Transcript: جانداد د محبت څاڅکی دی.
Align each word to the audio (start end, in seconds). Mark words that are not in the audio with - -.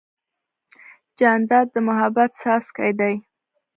جانداد 1.19 1.67
د 1.73 1.75
محبت 1.87 2.29
څاڅکی 2.39 2.91
دی. 2.99 3.15